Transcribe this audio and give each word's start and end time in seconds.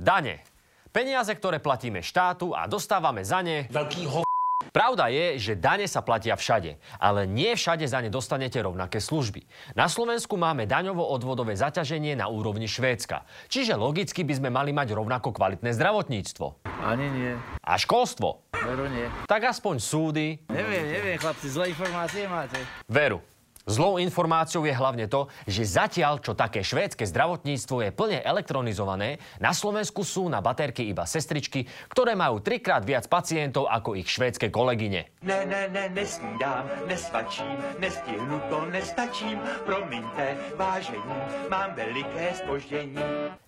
Dane. 0.00 0.40
Peniaze, 0.88 1.28
ktoré 1.36 1.60
platíme 1.60 2.00
štátu 2.00 2.56
a 2.56 2.64
dostávame 2.64 3.20
za 3.20 3.44
ne... 3.44 3.68
Veľký 3.68 4.08
ho... 4.08 4.24
Pravda 4.72 5.12
je, 5.12 5.36
že 5.36 5.60
dane 5.60 5.84
sa 5.84 6.00
platia 6.00 6.40
všade, 6.40 6.80
ale 6.96 7.28
nie 7.28 7.52
všade 7.52 7.84
za 7.84 8.00
ne 8.00 8.08
dostanete 8.08 8.56
rovnaké 8.64 8.96
služby. 8.96 9.44
Na 9.76 9.92
Slovensku 9.92 10.40
máme 10.40 10.64
daňovo-odvodové 10.64 11.52
zaťaženie 11.52 12.16
na 12.16 12.32
úrovni 12.32 12.64
Švédska. 12.64 13.28
Čiže 13.52 13.76
logicky 13.76 14.24
by 14.24 14.40
sme 14.40 14.48
mali 14.48 14.72
mať 14.72 14.96
rovnako 14.96 15.36
kvalitné 15.36 15.74
zdravotníctvo. 15.76 16.64
Ani 16.80 17.06
nie. 17.12 17.32
A 17.60 17.76
školstvo. 17.76 18.48
Veru 18.56 18.88
nie. 18.88 19.04
Tak 19.28 19.52
aspoň 19.52 19.84
súdy. 19.84 20.40
Neviem, 20.48 20.96
neviem, 20.96 21.16
chlapci, 21.20 21.50
zlé 21.52 21.76
informácie 21.76 22.24
máte. 22.24 22.56
Veru. 22.88 23.20
Zlou 23.68 24.00
informáciou 24.00 24.64
je 24.64 24.72
hlavne 24.72 25.04
to, 25.04 25.28
že 25.44 25.68
zatiaľ, 25.68 26.20
čo 26.24 26.32
také 26.32 26.64
švédske 26.64 27.04
zdravotníctvo 27.04 27.76
je 27.84 27.90
plne 27.92 28.18
elektronizované, 28.24 29.20
na 29.36 29.52
Slovensku 29.52 30.00
sú 30.00 30.32
na 30.32 30.40
baterky 30.40 30.88
iba 30.88 31.04
sestričky, 31.04 31.68
ktoré 31.92 32.16
majú 32.16 32.40
trikrát 32.40 32.80
viac 32.88 33.04
pacientov 33.06 33.68
ako 33.68 34.00
ich 34.00 34.08
švédske 34.08 34.48
kolegyne. 34.48 35.12
Ne, 35.20 35.44
ne, 35.44 35.68
ne, 35.68 35.92
nesnídám, 35.92 36.88
nesvačím, 36.88 37.60
nestihnu 37.76 38.40
to, 38.48 38.64
nestačím, 38.72 39.36
promiňte, 39.68 40.56
vážení, 40.56 41.16
mám 41.52 41.76
veliké 41.76 42.40
spoždení. 42.40 42.96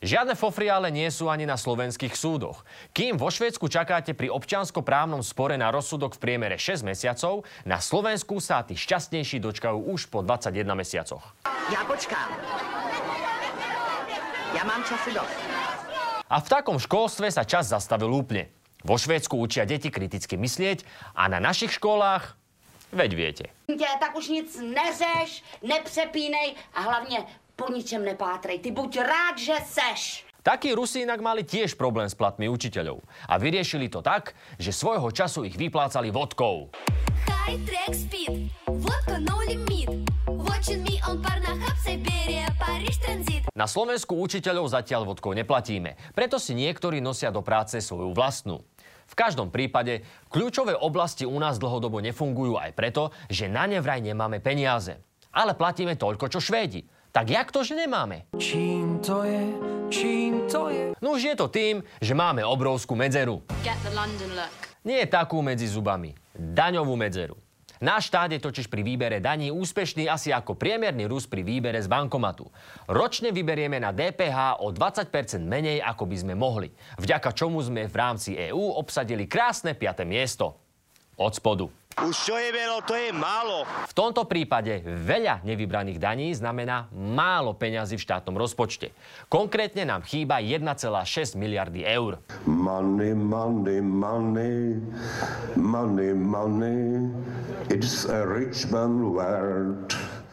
Žiadne 0.05 0.37
fofriále 0.37 0.93
nie 0.93 1.09
sú 1.09 1.33
ani 1.33 1.49
na 1.49 1.57
slovenských 1.57 2.13
súdoch. 2.13 2.69
Kým 2.93 3.17
vo 3.17 3.33
Švédsku 3.33 3.65
čakáte 3.67 4.13
pri 4.13 4.29
občianskoprávnom 4.29 5.25
spore 5.25 5.57
na 5.57 5.73
rozsudok 5.73 6.21
v 6.21 6.23
priemere 6.29 6.61
6 6.61 6.85
mesiacov, 6.85 7.49
na 7.65 7.81
Slovensku 7.81 8.37
sa 8.39 8.61
tí 8.61 8.77
šťastnejší 8.77 9.41
dočkajú 9.41 9.79
už 9.89 10.02
po 10.07 10.23
21 10.23 10.75
mesiacoch. 10.75 11.35
Já 11.73 11.85
počkám. 11.85 12.29
Já 14.57 14.65
mám 14.65 14.85
času 14.85 15.11
dost. 15.15 15.37
A 16.31 16.41
v 16.41 16.49
takom 16.49 16.81
školstve 16.81 17.29
sa 17.29 17.45
čas 17.45 17.69
zastavil 17.69 18.09
úplne. 18.09 18.49
Vo 18.83 18.97
Švédsku 18.97 19.37
učia 19.37 19.69
deti 19.69 19.93
kriticky 19.93 20.41
myslieť 20.41 20.85
a 21.13 21.29
na 21.29 21.39
našich 21.39 21.77
školách, 21.77 22.35
veď 22.93 23.11
viete. 23.15 23.45
tě, 23.69 23.89
tak 24.01 24.17
už 24.17 24.29
nic 24.29 24.49
neřeš, 24.61 25.45
nepřepínej 25.63 26.55
a 26.75 26.81
hlavně 26.81 27.25
po 27.57 27.73
ničem 27.73 28.05
nepátrej. 28.05 28.59
Ty 28.59 28.71
buď 28.71 28.99
rád, 28.99 29.39
že 29.39 29.55
seš. 29.67 30.25
Takí 30.43 30.75
Rusi 30.75 31.07
inak 31.07 31.23
mali 31.23 31.47
tiež 31.47 31.79
problém 31.79 32.11
s 32.11 32.19
platmi 32.19 32.51
učiteľov. 32.51 32.99
A 33.31 33.39
vyriešili 33.39 33.87
to 33.87 34.03
tak, 34.03 34.35
že 34.59 34.75
svojho 34.75 35.09
času 35.15 35.47
ich 35.47 35.55
vyplácali 35.55 36.11
vodkou. 36.11 36.75
High 37.47 37.63
track 37.63 37.95
speed, 37.95 38.51
vodka. 38.67 39.03
Na 43.53 43.71
Slovensku 43.71 44.19
učiteľov 44.19 44.71
zatiaľ 44.73 45.07
vodkou 45.07 45.37
neplatíme, 45.37 45.95
preto 46.17 46.41
si 46.41 46.57
niektorí 46.57 46.99
nosia 46.99 47.31
do 47.31 47.45
práce 47.45 47.79
svoju 47.79 48.11
vlastnú. 48.11 48.65
V 49.07 49.15
každom 49.15 49.53
prípade, 49.53 50.03
kľúčové 50.33 50.73
oblasti 50.75 51.29
u 51.29 51.37
nás 51.37 51.61
dlhodobo 51.61 52.01
nefungujú 52.01 52.57
aj 52.57 52.73
preto, 52.73 53.15
že 53.29 53.47
na 53.47 53.71
ne 53.71 53.79
vraj 53.79 54.01
nemáme 54.01 54.43
peniaze. 54.43 54.99
Ale 55.31 55.53
platíme 55.53 55.95
toľko, 55.95 56.33
čo 56.33 56.41
Švédi. 56.41 56.87
Tak 57.13 57.29
jak 57.29 57.53
to, 57.53 57.61
že 57.61 57.77
nemáme? 57.77 58.27
Čím 58.41 59.05
to 59.05 59.23
je, 59.23 59.45
čím 59.93 60.49
to 60.49 60.73
je? 60.73 60.97
No 61.05 61.13
už 61.21 61.23
je 61.23 61.35
to 61.37 61.53
tým, 61.53 61.85
že 62.01 62.17
máme 62.17 62.41
obrovskú 62.41 62.97
medzeru. 62.97 63.45
Get 63.61 63.77
the 63.85 63.93
London 63.93 64.33
look. 64.33 64.57
Nie 64.89 65.05
takú 65.05 65.45
medzi 65.45 65.69
zubami. 65.69 66.17
Daňovú 66.33 66.97
medzeru. 66.97 67.37
Náš 67.83 68.15
štát 68.15 68.31
je 68.31 68.39
totiž 68.39 68.71
pri 68.71 68.87
výbere 68.87 69.19
daní 69.19 69.51
úspešný 69.51 70.07
asi 70.07 70.31
ako 70.31 70.55
priemerný 70.55 71.11
Rus 71.11 71.27
pri 71.27 71.43
výbere 71.43 71.83
z 71.83 71.91
bankomatu. 71.91 72.47
Ročne 72.87 73.35
vyberieme 73.35 73.83
na 73.83 73.91
DPH 73.91 74.63
o 74.63 74.71
20% 74.71 75.11
menej, 75.43 75.83
ako 75.83 76.07
by 76.07 76.17
sme 76.17 76.35
mohli. 76.39 76.71
Vďaka 77.03 77.35
čomu 77.35 77.59
sme 77.59 77.91
v 77.91 77.97
rámci 77.99 78.39
EÚ 78.39 78.79
obsadili 78.79 79.27
krásne 79.27 79.75
5. 79.75 80.07
miesto. 80.07 80.63
Od 81.19 81.35
spodu. 81.35 81.67
Už 82.01 82.17
čo 82.17 82.41
je 82.41 82.49
veľa, 82.49 82.81
to 82.89 82.97
je 82.97 83.13
málo. 83.13 83.69
V 83.85 83.93
tomto 83.93 84.25
prípade 84.25 84.81
veľa 84.81 85.45
nevybraných 85.45 86.01
daní 86.01 86.33
znamená 86.33 86.89
málo 86.89 87.53
peňazí 87.53 88.01
v 88.01 88.05
štátnom 88.09 88.33
rozpočte. 88.41 88.97
Konkrétne 89.29 89.85
nám 89.85 90.01
chýba 90.09 90.41
1,6 90.41 91.37
miliardy 91.37 91.85
eur. 91.85 92.25
Money, 92.49 93.13
money, 93.13 93.85
money, 93.85 94.81
money, 95.53 96.13
money. 96.17 97.13
It's 97.69 98.09
a 98.09 98.25
rich 98.25 98.73
man 98.73 99.13
world. 99.13 99.93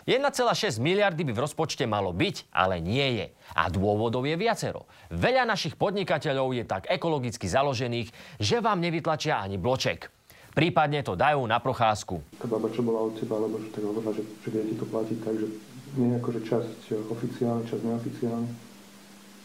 1,6 0.09 0.81
miliardy 0.81 1.21
by 1.21 1.37
v 1.37 1.43
rozpočte 1.45 1.85
malo 1.85 2.09
byť, 2.09 2.49
ale 2.49 2.81
nie 2.81 3.21
je. 3.21 3.27
A 3.53 3.69
dôvodov 3.69 4.25
je 4.25 4.33
viacero. 4.33 4.89
Veľa 5.13 5.45
našich 5.45 5.77
podnikateľov 5.77 6.49
je 6.57 6.65
tak 6.65 6.89
ekologicky 6.89 7.45
založených, 7.45 8.09
že 8.41 8.57
vám 8.57 8.81
nevytlačia 8.81 9.37
ani 9.37 9.61
bloček. 9.61 10.18
Prípadne 10.59 10.99
to 11.07 11.15
dajú 11.15 11.39
na 11.47 11.55
procházku. 11.63 12.19
Tá 12.35 12.43
baba, 12.43 12.67
čo 12.67 12.83
bola 12.83 13.07
od 13.07 13.15
teba, 13.15 13.39
alebo 13.39 13.63
že 13.63 13.71
tak 13.71 13.79
hovorila, 13.79 14.11
že, 14.11 14.27
že 14.43 14.47
vie 14.51 14.67
ti 14.67 14.75
to 14.75 14.83
platiť 14.91 15.17
tak, 15.23 15.35
že 15.39 15.47
nie 15.95 16.19
ako, 16.19 16.35
že 16.35 16.41
časť 16.51 16.79
oficiálne, 17.07 17.63
časť 17.63 17.79
neoficiálne. 17.79 18.49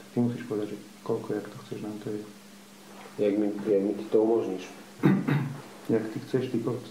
Tak 0.03 0.06
ty 0.10 0.16
musíš 0.19 0.42
povedať, 0.50 0.74
že 0.74 0.78
koľko, 1.06 1.28
jak 1.38 1.47
to 1.47 1.56
chceš 1.62 1.78
nám 1.86 1.97
to 2.03 2.10
je. 2.10 2.20
Jak 3.22 3.34
mi, 3.38 3.47
jak 3.62 3.82
mi 3.86 3.92
ty 3.94 4.04
to 4.10 4.16
umožníš? 4.26 4.66
Jak 5.86 6.03
ty 6.10 6.19
chceš, 6.26 6.50
ty 6.50 6.58
povedz. 6.58 6.91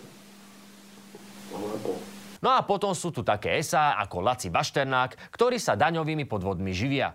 No 2.39 2.56
a 2.56 2.63
potom 2.63 2.95
sú 2.95 3.12
tu 3.12 3.28
také 3.28 3.59
esá 3.59 4.00
ako 4.00 4.23
Laci 4.23 4.47
Bašternák, 4.47 5.35
ktorí 5.35 5.59
sa 5.59 5.75
daňovými 5.75 6.23
podvodmi 6.23 6.72
živia. 6.72 7.12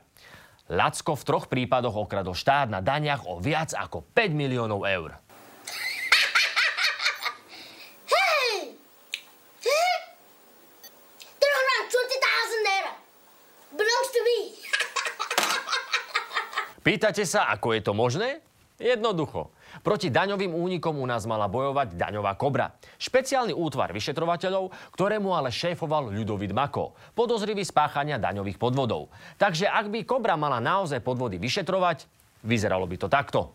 Lacko 0.68 1.16
v 1.16 1.24
troch 1.24 1.48
prípadoch 1.48 1.96
okradol 1.96 2.36
štát 2.36 2.68
na 2.68 2.84
daniach 2.84 3.24
o 3.24 3.40
viac 3.40 3.72
ako 3.72 4.04
5 4.12 4.36
miliónov 4.36 4.84
eur. 4.84 5.16
Pýtate 16.88 17.28
sa, 17.28 17.52
ako 17.52 17.76
je 17.76 17.84
to 17.84 17.92
možné? 17.92 18.40
Jednoducho. 18.80 19.52
Proti 19.84 20.08
daňovým 20.08 20.56
únikom 20.56 20.96
u 20.96 21.04
nás 21.04 21.28
mala 21.28 21.44
bojovať 21.44 22.00
daňová 22.00 22.32
kobra. 22.40 22.80
Špeciálny 22.96 23.52
útvar 23.52 23.92
vyšetrovateľov, 23.92 24.72
ktorému 24.96 25.28
ale 25.36 25.52
šéfoval 25.52 26.08
Ľudovít 26.08 26.56
Mako, 26.56 26.96
podozrivý 27.12 27.60
spáchania 27.60 28.16
daňových 28.16 28.56
podvodov. 28.56 29.12
Takže 29.36 29.68
ak 29.68 29.92
by 29.92 30.08
kobra 30.08 30.40
mala 30.40 30.64
naozaj 30.64 31.04
podvody 31.04 31.36
vyšetrovať, 31.36 32.08
vyzeralo 32.48 32.88
by 32.88 32.96
to 32.96 33.12
takto. 33.12 33.52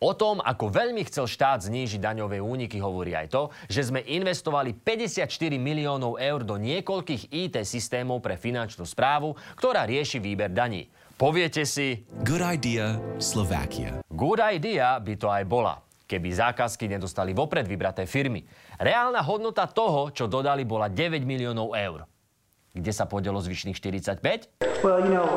O 0.00 0.12
tom, 0.16 0.40
ako 0.40 0.72
veľmi 0.72 1.04
chcel 1.04 1.28
štát 1.28 1.68
znížiť 1.68 2.00
daňové 2.00 2.40
úniky, 2.40 2.80
hovorí 2.80 3.12
aj 3.12 3.28
to, 3.28 3.42
že 3.68 3.92
sme 3.92 4.00
investovali 4.08 4.72
54 4.72 5.28
miliónov 5.60 6.16
eur 6.16 6.40
do 6.48 6.56
niekoľkých 6.56 7.28
IT 7.28 7.60
systémov 7.68 8.24
pre 8.24 8.40
finančnú 8.40 8.88
správu, 8.88 9.36
ktorá 9.52 9.84
rieši 9.84 10.16
výber 10.16 10.48
daní. 10.48 10.88
Poviete 11.20 11.68
si... 11.68 12.08
Good 12.24 12.40
idea, 12.40 12.96
Slovakia. 13.20 14.00
Good 14.08 14.40
idea 14.40 14.96
by 14.96 15.14
to 15.20 15.28
aj 15.28 15.44
bola, 15.44 15.76
keby 16.08 16.32
zákazky 16.32 16.88
nedostali 16.88 17.36
vopred 17.36 17.68
vybraté 17.68 18.08
firmy. 18.08 18.48
Reálna 18.80 19.20
hodnota 19.20 19.68
toho, 19.68 20.08
čo 20.08 20.24
dodali, 20.24 20.64
bola 20.64 20.88
9 20.88 21.20
miliónov 21.20 21.76
eur. 21.76 22.08
Kde 22.72 22.88
sa 22.88 23.04
podielo 23.04 23.36
zvyšných 23.36 23.76
45? 23.76 24.24
Well, 24.80 25.04
you 25.04 25.12
know, 25.12 25.28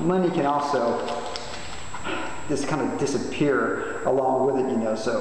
money 0.00 0.32
can 0.32 0.48
also 0.48 1.04
just 2.48 2.64
kind 2.64 2.80
of 2.80 2.96
disappear 2.96 4.00
along 4.08 4.48
with 4.48 4.56
it, 4.64 4.72
you 4.72 4.80
know, 4.80 4.96
so. 4.96 5.20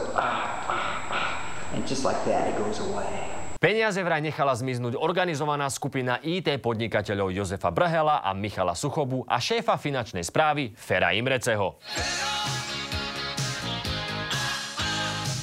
And 1.75 1.83
just 1.83 2.07
like 2.07 2.23
that, 2.23 2.47
it 2.47 2.55
goes 2.55 2.79
away. 2.79 3.27
Peniaze 3.59 3.99
vraj 3.99 4.23
nechala 4.23 4.55
zmiznúť 4.55 4.95
organizovaná 4.95 5.67
skupina 5.67 6.23
IT 6.23 6.63
podnikateľov 6.63 7.35
Jozefa 7.35 7.69
Brhela 7.69 8.23
a 8.23 8.31
Michala 8.31 8.73
Suchobu 8.73 9.27
a 9.27 9.37
šéfa 9.37 9.75
finančnej 9.75 10.23
správy 10.23 10.71
Fera 10.73 11.11
Imreceho. 11.13 11.77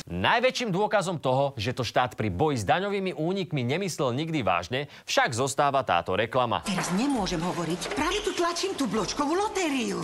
Najväčším 0.09 0.73
dôkazom 0.73 1.21
toho, 1.21 1.53
že 1.61 1.77
to 1.77 1.85
štát 1.85 2.17
pri 2.17 2.33
boji 2.33 2.57
s 2.57 2.65
daňovými 2.65 3.13
únikmi 3.13 3.61
nemyslel 3.61 4.17
nikdy 4.17 4.41
vážne, 4.41 4.89
však 5.05 5.37
zostáva 5.37 5.85
táto 5.85 6.17
reklama. 6.17 6.65
Teraz 6.65 6.89
nemôžem 6.97 7.37
hovoriť. 7.37 7.93
Práve 7.93 8.25
tu 8.25 8.33
tlačím 8.33 8.73
tú 8.73 8.89
bločkovú 8.89 9.37
lotériu. 9.37 10.01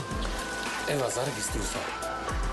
Eva, 0.93 1.09
zaregistruj 1.09 1.65
sa. 1.65 1.81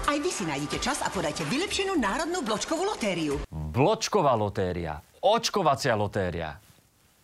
Aj 0.07 0.15
vy 0.15 0.31
si 0.31 0.47
nájdete 0.47 0.79
čas 0.79 1.03
a 1.03 1.11
podajte 1.11 1.43
vylepšenú 1.51 1.99
národnú 1.99 2.39
bločkovú 2.39 2.87
lotériu. 2.87 3.43
Bločková 3.51 4.31
lotéria. 4.39 5.03
Očkovacia 5.19 5.91
lotéria. 5.99 6.55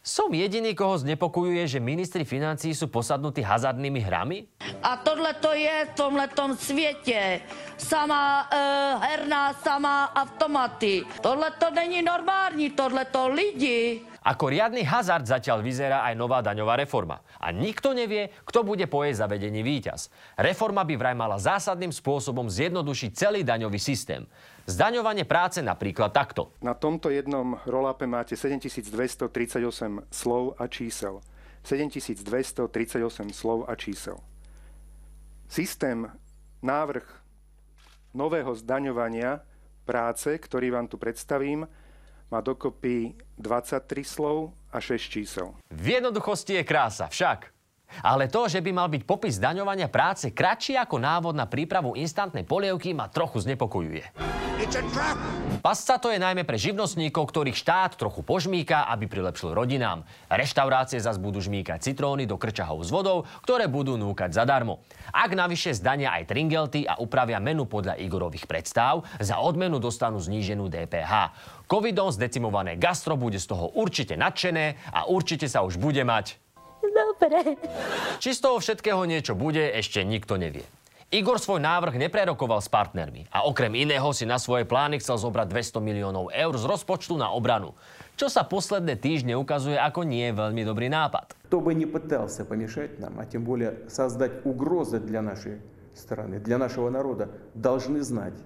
Som 0.07 0.31
jediný, 0.31 0.71
koho 0.71 0.95
znepokojuje, 1.04 1.68
že 1.68 1.83
ministri 1.83 2.24
financií 2.24 2.71
sú 2.71 2.88
posadnutí 2.88 3.44
hazardnými 3.44 4.00
hrami? 4.07 4.48
A 4.80 5.04
tohle 5.04 5.36
to 5.36 5.51
je 5.51 5.83
v 5.92 5.95
tomhletom 6.00 6.56
světě. 6.56 7.44
Sama 7.75 8.48
e, 8.48 8.56
herná, 9.04 9.51
sama 9.59 10.07
automaty. 10.15 11.04
Tohle 11.19 11.51
to 11.59 11.68
není 11.75 12.00
normální, 12.00 12.71
tohle 12.71 13.04
to 13.06 13.27
lidi. 13.27 14.07
Ako 14.27 14.51
riadny 14.51 14.83
hazard 14.83 15.24
zatiaľ 15.24 15.63
vyzerá 15.63 16.03
aj 16.03 16.19
nová 16.19 16.44
daňová 16.44 16.75
reforma. 16.75 17.24
A 17.39 17.56
nikto 17.56 17.95
nevie, 17.95 18.27
kto 18.44 18.68
bude 18.68 18.83
po 18.91 19.07
jej 19.07 19.15
zavedení 19.15 19.63
víťaz. 19.63 20.12
Reforma 20.35 20.83
by 20.83 21.00
vraj 21.00 21.15
mala 21.15 21.39
zásadným 21.39 21.95
spôsobom 21.95 22.51
zjednodušiť 22.51 23.12
celý 23.15 23.47
daňový 23.47 23.79
systém. 23.79 24.27
Zdaňovanie 24.68 25.24
práce 25.24 25.63
napríklad 25.63 26.12
takto. 26.12 26.51
Na 26.59 26.75
tomto 26.75 27.07
jednom 27.07 27.56
rolape 27.63 28.03
máte 28.03 28.35
7238 28.35 29.31
slov 30.12 30.59
a 30.59 30.68
čísel. 30.68 31.23
7238 31.63 32.68
slov 33.31 33.63
a 33.63 33.73
čísel. 33.80 34.19
Systém, 35.47 36.03
návrh 36.59 37.07
nového 38.12 38.51
zdaňovania 38.59 39.39
práce, 39.88 40.35
ktorý 40.35 40.75
vám 40.75 40.91
tu 40.91 41.00
predstavím, 41.00 41.63
má 42.31 42.41
dokopy 42.41 43.15
23 43.38 44.03
slov 44.03 44.53
a 44.71 44.79
6 44.79 45.01
čísel. 45.01 45.53
V 45.71 45.88
jednoduchosti 45.88 46.53
je 46.53 46.63
krása, 46.63 47.07
však. 47.07 47.56
Ale 48.05 48.29
to, 48.29 48.45
že 48.45 48.61
by 48.61 48.71
mal 48.75 48.87
byť 48.91 49.03
popis 49.07 49.41
daňovania 49.41 49.89
práce 49.89 50.29
kratší 50.31 50.77
ako 50.77 51.01
návod 51.01 51.33
na 51.33 51.49
prípravu 51.49 51.97
instantnej 51.97 52.45
polievky, 52.45 52.93
ma 52.93 53.09
trochu 53.09 53.41
znepokojuje. 53.41 54.37
Pasca 55.61 56.01
to 56.01 56.09
je 56.09 56.17
najmä 56.17 56.41
pre 56.41 56.57
živnostníkov, 56.57 57.29
ktorých 57.29 57.53
štát 57.53 57.93
trochu 57.93 58.25
požmíka, 58.25 58.89
aby 58.89 59.05
prilepšil 59.05 59.53
rodinám. 59.53 60.01
Reštaurácie 60.33 60.97
zas 60.97 61.21
budú 61.21 61.37
žmíkať 61.37 61.93
citróny 61.93 62.25
do 62.25 62.41
krčahov 62.41 62.81
s 62.81 62.89
vodou, 62.89 63.23
ktoré 63.45 63.69
budú 63.69 64.01
núkať 64.01 64.33
zadarmo. 64.33 64.81
Ak 65.13 65.37
navyše 65.37 65.77
zdania 65.77 66.09
aj 66.17 66.33
tringelty 66.33 66.89
a 66.89 66.97
upravia 66.97 67.37
menu 67.37 67.69
podľa 67.69 68.01
Igorových 68.01 68.49
predstav, 68.49 69.05
za 69.21 69.37
odmenu 69.37 69.77
dostanú 69.77 70.17
zníženú 70.17 70.73
DPH. 70.73 71.37
Covidom 71.69 72.09
zdecimované 72.09 72.81
gastro 72.81 73.13
bude 73.13 73.37
z 73.37 73.45
toho 73.45 73.69
určite 73.77 74.17
nadšené 74.17 74.89
a 74.89 75.05
určite 75.05 75.45
sa 75.45 75.61
už 75.61 75.77
bude 75.77 76.01
mať 76.01 76.46
Dobre. 77.26 77.58
Či 78.22 78.30
z 78.38 78.40
toho 78.40 78.62
všetkého 78.62 79.02
niečo 79.02 79.34
bude, 79.34 79.62
ešte 79.74 80.06
nikto 80.06 80.38
nevie. 80.38 80.62
Igor 81.12 81.36
svoj 81.36 81.60
návrh 81.60 82.00
neprerokoval 82.00 82.64
s 82.64 82.72
partnermi 82.72 83.28
a 83.28 83.44
okrem 83.44 83.76
iného 83.76 84.08
si 84.16 84.24
na 84.24 84.40
svoje 84.40 84.64
plány 84.64 84.96
chcel 84.96 85.20
zobrať 85.20 85.44
200 85.52 85.84
miliónov 85.84 86.32
eur 86.32 86.54
z 86.56 86.64
rozpočtu 86.64 87.20
na 87.20 87.28
obranu, 87.28 87.76
čo 88.16 88.32
sa 88.32 88.48
posledné 88.48 88.96
týždne 88.96 89.36
ukazuje 89.36 89.76
ako 89.76 90.08
nie 90.08 90.32
veľmi 90.32 90.64
dobrý 90.64 90.88
nápad. 90.88 91.36
Кто 91.52 91.60
бы 91.60 91.76
не 91.76 91.84
пытался 91.84 92.48
помешать 92.48 92.96
нам, 92.96 93.20
а 93.20 93.28
тем 93.28 93.44
более 93.44 93.84
создать 93.92 94.40
угрозы 94.48 95.04
для 95.04 95.20
нашей 95.20 95.60
страны, 95.92 96.40
для 96.40 96.56
нашего 96.56 96.88
народа, 96.88 97.28
должны 97.52 98.00
знать, 98.00 98.40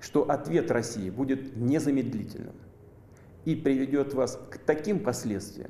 что 0.00 0.24
ответ 0.24 0.70
России 0.72 1.10
будет 1.10 1.52
незамедлительным 1.60 2.56
и 3.44 3.52
приведет 3.52 4.14
вас 4.14 4.40
к 4.48 4.56
таким 4.56 5.04
последствиям, 5.04 5.68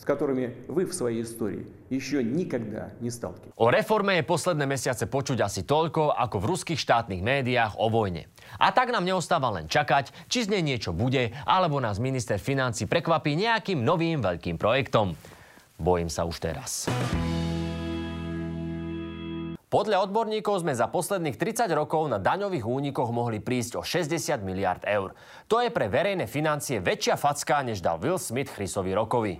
s 0.00 0.08
ktorými 0.08 0.72
vy 0.72 0.88
v 0.88 0.92
svojej 0.96 1.16
histórii 1.20 1.62
ešte 1.92 2.24
nikada 2.24 2.88
nestalkli. 3.04 3.52
O 3.60 3.68
reforme 3.68 4.16
je 4.16 4.24
posledné 4.24 4.64
mesiace 4.64 5.04
počuť 5.04 5.44
asi 5.44 5.60
toľko, 5.68 6.16
ako 6.16 6.40
v 6.40 6.48
ruských 6.56 6.80
štátnych 6.80 7.20
médiách 7.20 7.76
o 7.76 7.92
vojne. 7.92 8.32
A 8.56 8.72
tak 8.72 8.96
nám 8.96 9.04
neostáva 9.04 9.52
len 9.52 9.68
čakať, 9.68 10.08
či 10.32 10.48
z 10.48 10.56
nej 10.56 10.64
niečo 10.64 10.96
bude, 10.96 11.36
alebo 11.44 11.84
nás 11.84 12.00
minister 12.00 12.40
financí 12.40 12.88
prekvapí 12.88 13.36
nejakým 13.36 13.84
novým 13.84 14.24
veľkým 14.24 14.56
projektom. 14.56 15.12
Bojím 15.76 16.08
sa 16.08 16.24
už 16.24 16.40
teraz. 16.40 16.88
Podľa 19.70 20.02
odborníkov 20.02 20.66
sme 20.66 20.74
za 20.74 20.90
posledných 20.90 21.38
30 21.38 21.70
rokov 21.78 22.10
na 22.10 22.18
daňových 22.18 22.66
únikoch 22.66 23.14
mohli 23.14 23.38
prísť 23.38 23.78
o 23.78 23.86
60 23.86 24.42
miliard 24.42 24.82
eur. 24.82 25.14
To 25.46 25.62
je 25.62 25.70
pre 25.70 25.86
verejné 25.86 26.26
financie 26.26 26.82
väčšia 26.82 27.14
facka, 27.14 27.62
než 27.62 27.78
dal 27.78 28.02
Will 28.02 28.18
Smith 28.18 28.50
Chrisovi 28.50 28.90
Rokovi. 28.98 29.38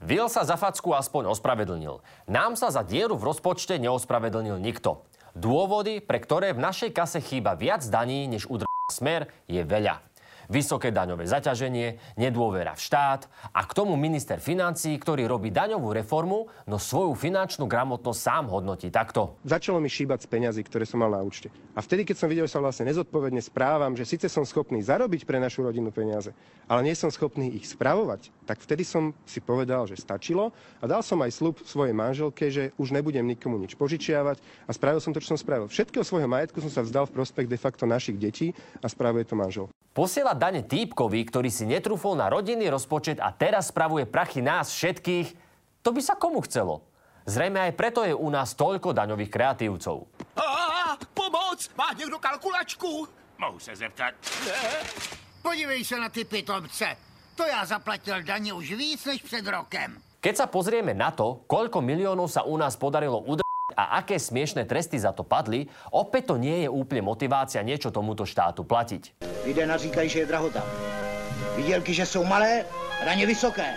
Will 0.00 0.32
sa 0.32 0.48
za 0.48 0.56
facku 0.56 0.96
aspoň 0.96 1.28
ospravedlnil. 1.36 2.00
Nám 2.24 2.56
sa 2.56 2.72
za 2.72 2.80
dieru 2.80 3.20
v 3.20 3.28
rozpočte 3.28 3.76
neospravedlnil 3.76 4.56
nikto. 4.56 5.04
Dôvody, 5.36 6.00
pre 6.00 6.16
ktoré 6.16 6.56
v 6.56 6.64
našej 6.64 6.90
kase 6.96 7.20
chýba 7.20 7.52
viac 7.52 7.84
daní, 7.84 8.24
než 8.24 8.48
udr 8.48 8.64
smer, 8.88 9.28
je 9.44 9.60
veľa 9.60 10.02
vysoké 10.50 10.90
daňové 10.90 11.30
zaťaženie, 11.30 12.18
nedôvera 12.18 12.74
v 12.74 12.82
štát 12.82 13.30
a 13.54 13.62
k 13.62 13.72
tomu 13.72 13.94
minister 13.94 14.42
financí, 14.42 14.98
ktorý 14.98 15.30
robí 15.30 15.54
daňovú 15.54 15.94
reformu, 15.94 16.50
no 16.66 16.76
svoju 16.76 17.14
finančnú 17.14 17.70
gramotnosť 17.70 18.20
sám 18.20 18.44
hodnotí 18.50 18.90
takto. 18.90 19.38
Začalo 19.46 19.78
mi 19.78 19.86
šíbať 19.86 20.26
z 20.26 20.30
peňazí, 20.30 20.60
ktoré 20.66 20.82
som 20.82 21.00
mal 21.00 21.14
na 21.14 21.22
účte. 21.22 21.54
A 21.78 21.80
vtedy, 21.80 22.02
keď 22.02 22.16
som 22.18 22.28
videl, 22.28 22.50
že 22.50 22.58
sa 22.58 22.60
vlastne 22.60 22.90
nezodpovedne 22.90 23.38
správam, 23.38 23.94
že 23.94 24.02
síce 24.02 24.26
som 24.26 24.42
schopný 24.42 24.82
zarobiť 24.82 25.22
pre 25.22 25.38
našu 25.38 25.62
rodinu 25.62 25.94
peniaze, 25.94 26.34
ale 26.66 26.82
nie 26.82 26.98
som 26.98 27.08
schopný 27.14 27.54
ich 27.54 27.70
spravovať, 27.70 28.34
tak 28.44 28.58
vtedy 28.58 28.82
som 28.82 29.14
si 29.22 29.38
povedal, 29.38 29.86
že 29.86 29.94
stačilo 29.94 30.50
a 30.82 30.84
dal 30.90 31.06
som 31.06 31.22
aj 31.22 31.30
slub 31.30 31.62
svojej 31.62 31.94
manželke, 31.94 32.50
že 32.50 32.74
už 32.74 32.90
nebudem 32.90 33.22
nikomu 33.22 33.54
nič 33.62 33.78
požičiavať 33.78 34.42
a 34.66 34.70
spravil 34.74 34.98
som 34.98 35.14
to, 35.14 35.22
čo 35.22 35.38
som 35.38 35.38
spravil. 35.38 35.70
Všetkého 35.70 36.02
svojho 36.02 36.26
majetku 36.26 36.58
som 36.58 36.72
sa 36.74 36.82
vzdal 36.82 37.06
v 37.06 37.14
prospech 37.14 37.46
de 37.46 37.58
facto 37.58 37.86
našich 37.86 38.18
detí 38.18 38.50
a 38.82 38.90
spravuje 38.90 39.22
to 39.22 39.38
manžel. 39.38 39.70
Posielať 39.90 40.36
dane 40.38 40.62
týpkovi, 40.62 41.18
ktorý 41.26 41.50
si 41.50 41.66
netrúfol 41.66 42.14
na 42.14 42.30
rodinný 42.30 42.70
rozpočet 42.70 43.18
a 43.18 43.34
teraz 43.34 43.74
spravuje 43.74 44.06
prachy 44.06 44.38
nás 44.38 44.70
všetkých, 44.70 45.34
to 45.82 45.90
by 45.90 45.98
sa 45.98 46.14
komu 46.14 46.38
chcelo? 46.46 46.86
Zrejme 47.26 47.58
aj 47.58 47.72
preto 47.74 48.06
je 48.06 48.14
u 48.14 48.28
nás 48.30 48.54
toľko 48.54 48.94
daňových 48.94 49.30
kreatívcov. 49.34 50.06
A, 50.38 50.94
pomoc! 51.10 51.58
Má 51.74 51.90
niekto 51.98 52.22
kalkulačku? 52.22 53.06
Mohu 53.38 53.58
se 53.58 53.74
zeptat? 53.74 54.14
Ne? 54.46 54.62
Podívej 55.42 55.82
sa 55.82 55.96
na 55.98 56.08
ty 56.12 56.22
pitomce. 56.22 56.96
To 57.34 57.48
ja 57.48 57.64
zaplatil 57.64 58.22
daně 58.22 58.52
už 58.52 58.72
víc 58.76 59.04
než 59.04 59.22
před 59.22 59.46
rokem. 59.46 59.96
Keď 60.20 60.34
sa 60.36 60.46
pozrieme 60.46 60.92
na 60.92 61.08
to, 61.10 61.48
koľko 61.48 61.80
miliónov 61.80 62.28
sa 62.28 62.44
u 62.44 62.52
nás 62.60 62.76
podarilo 62.76 63.24
udržať 63.24 63.49
a 63.80 64.04
aké 64.04 64.20
smiešné 64.20 64.68
tresty 64.68 65.00
za 65.00 65.16
to 65.16 65.24
padli, 65.24 65.64
opäť 65.88 66.32
to 66.32 66.36
nie 66.36 66.64
je 66.64 66.68
úplne 66.68 67.00
motivácia 67.00 67.64
niečo 67.64 67.88
tomuto 67.88 68.28
štátu 68.28 68.68
platiť. 68.68 69.24
Lidé 69.48 69.64
naříkají, 69.64 70.08
že 70.08 70.18
je 70.18 70.26
drahota. 70.26 70.60
Výdělky, 71.56 71.94
že 71.94 72.06
jsou 72.06 72.24
malé, 72.24 72.64
daně 73.04 73.26
vysoké. 73.26 73.74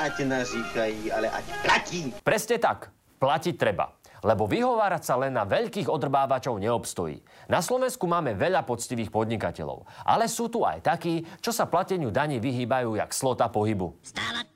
Ať 0.00 0.24
naříkají, 0.24 1.12
ale 1.12 1.28
ať 1.30 1.44
platí. 1.66 2.14
Presne 2.22 2.56
tak. 2.62 2.94
Platiť 3.20 3.58
treba. 3.60 3.92
Lebo 4.24 4.48
vyhovárať 4.48 5.02
sa 5.04 5.16
len 5.20 5.32
na 5.32 5.44
veľkých 5.44 5.88
odrbávačov 5.88 6.60
neobstojí. 6.60 7.20
Na 7.52 7.60
Slovensku 7.60 8.08
máme 8.08 8.32
veľa 8.36 8.64
poctivých 8.64 9.12
podnikateľov. 9.12 9.84
Ale 10.04 10.28
sú 10.28 10.48
tu 10.48 10.64
aj 10.64 10.84
takí, 10.84 11.24
čo 11.40 11.52
sa 11.52 11.68
plateniu 11.68 12.08
daní 12.08 12.40
vyhýbajú 12.40 12.96
jak 12.96 13.12
slota 13.12 13.48
pohybu. 13.48 13.96
Stávat, 14.04 14.49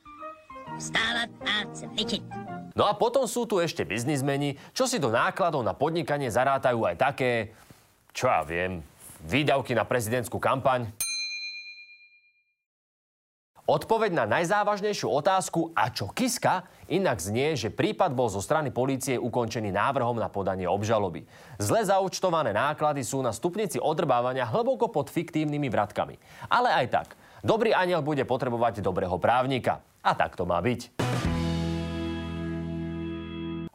stávat 0.78 1.30
a 1.46 1.64
cvičiť. 1.70 2.22
No 2.74 2.90
a 2.90 2.92
potom 2.98 3.30
sú 3.30 3.46
tu 3.46 3.62
ešte 3.62 3.86
biznismeni, 3.86 4.58
čo 4.74 4.90
si 4.90 4.98
do 4.98 5.06
nákladov 5.06 5.62
na 5.62 5.78
podnikanie 5.78 6.26
zarátajú 6.26 6.82
aj 6.82 6.96
také, 6.98 7.30
čo 8.10 8.26
ja 8.26 8.42
viem, 8.42 8.82
výdavky 9.22 9.78
na 9.78 9.86
prezidentskú 9.86 10.42
kampaň. 10.42 10.90
Odpoveď 13.64 14.12
na 14.12 14.28
najzávažnejšiu 14.28 15.08
otázku 15.08 15.72
a 15.72 15.88
čo 15.88 16.12
Kiska 16.12 16.68
inak 16.84 17.16
znie, 17.16 17.56
že 17.56 17.72
prípad 17.72 18.12
bol 18.12 18.28
zo 18.28 18.44
strany 18.44 18.68
polície 18.68 19.16
ukončený 19.16 19.72
návrhom 19.72 20.20
na 20.20 20.28
podanie 20.28 20.68
obžaloby. 20.68 21.24
Zle 21.56 21.80
zaučtované 21.80 22.52
náklady 22.52 23.00
sú 23.00 23.24
na 23.24 23.32
stupnici 23.32 23.80
odrbávania 23.80 24.44
hlboko 24.44 24.92
pod 24.92 25.08
fiktívnymi 25.08 25.72
vratkami. 25.72 26.20
Ale 26.52 26.76
aj 26.76 26.86
tak, 26.92 27.08
dobrý 27.40 27.72
aniel 27.72 28.04
bude 28.04 28.28
potrebovať 28.28 28.84
dobrého 28.84 29.16
právnika. 29.16 29.80
A 30.04 30.12
tak 30.12 30.36
to 30.36 30.44
má 30.44 30.60
byť. 30.60 30.92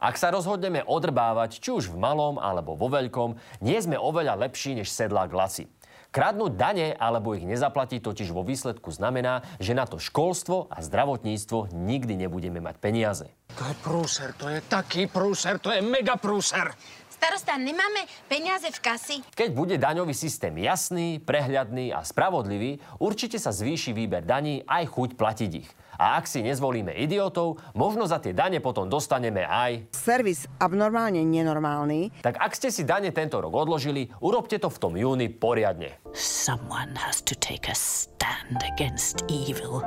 Ak 0.00 0.16
sa 0.16 0.32
rozhodneme 0.32 0.80
odrbávať, 0.80 1.60
či 1.60 1.74
už 1.74 1.92
v 1.92 2.00
malom 2.00 2.40
alebo 2.40 2.72
vo 2.72 2.88
veľkom, 2.88 3.36
nie 3.60 3.76
sme 3.82 4.00
oveľa 4.00 4.48
lepší 4.48 4.78
než 4.78 4.88
sedlák 4.88 5.28
lasy. 5.28 5.68
Kradnúť 6.10 6.56
dane 6.56 6.88
alebo 6.96 7.36
ich 7.36 7.44
nezaplatiť 7.46 8.02
totiž 8.02 8.34
vo 8.34 8.42
výsledku 8.42 8.90
znamená, 8.90 9.46
že 9.62 9.76
na 9.76 9.86
to 9.86 10.00
školstvo 10.00 10.66
a 10.72 10.82
zdravotníctvo 10.82 11.70
nikdy 11.70 12.16
nebudeme 12.16 12.58
mať 12.64 12.80
peniaze. 12.82 13.26
To 13.54 13.62
je 13.68 13.74
prúser, 13.78 14.30
to 14.34 14.50
je 14.50 14.58
taký 14.66 15.06
prúser, 15.06 15.60
to 15.62 15.70
je 15.70 15.84
mega 15.84 16.16
prúser. 16.18 16.72
Starosta, 17.12 17.60
nemáme 17.60 18.08
peniaze 18.32 18.72
v 18.72 18.80
kasi? 18.80 19.14
Keď 19.36 19.52
bude 19.52 19.76
daňový 19.76 20.16
systém 20.16 20.56
jasný, 20.56 21.20
prehľadný 21.20 21.92
a 21.92 22.00
spravodlivý, 22.00 22.80
určite 22.96 23.36
sa 23.36 23.52
zvýši 23.52 23.92
výber 23.92 24.24
daní 24.24 24.64
aj 24.64 24.88
chuť 24.88 25.10
platiť 25.20 25.50
ich. 25.52 25.68
A 26.00 26.16
ak 26.16 26.24
si 26.24 26.40
nezvolíme 26.40 26.96
idiotov, 26.96 27.60
možno 27.76 28.08
za 28.08 28.16
tie 28.24 28.32
dane 28.32 28.56
potom 28.64 28.88
dostaneme 28.88 29.44
aj... 29.44 29.92
Servis 29.92 30.48
abnormálne 30.56 31.20
nenormálny. 31.20 32.24
Tak 32.24 32.40
ak 32.40 32.56
ste 32.56 32.72
si 32.72 32.88
dane 32.88 33.12
tento 33.12 33.36
rok 33.36 33.52
odložili, 33.52 34.08
urobte 34.24 34.56
to 34.56 34.72
v 34.72 34.80
tom 34.80 34.96
júni 34.96 35.28
poriadne. 35.28 36.00
Someone 36.16 36.96
has 36.96 37.20
to 37.20 37.36
take 37.36 37.68
a 37.68 37.76
stand 37.76 38.64
against 38.64 39.28
evil. 39.28 39.84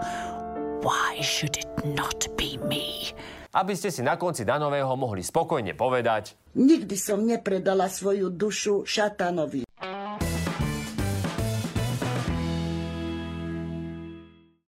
Why 0.86 1.18
should 1.26 1.58
it 1.58 1.74
not 1.82 2.30
be 2.38 2.62
me? 2.62 3.10
Aby 3.50 3.74
ste 3.74 3.90
si 3.90 4.06
na 4.06 4.14
konci 4.14 4.46
danového 4.46 4.94
mohli 4.94 5.26
spokojne 5.26 5.74
povedať 5.74 6.38
Nikdy 6.54 6.94
som 6.94 7.26
nepredala 7.26 7.90
svoju 7.90 8.30
dušu 8.30 8.86
šatanovi. 8.86 9.66